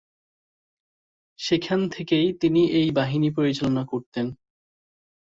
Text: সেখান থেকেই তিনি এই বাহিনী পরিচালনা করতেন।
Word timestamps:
সেখান 1.39 1.79
থেকেই 1.89 2.27
তিনি 2.33 2.61
এই 2.71 2.87
বাহিনী 2.91 3.29
পরিচালনা 3.37 3.83
করতেন। 3.85 4.25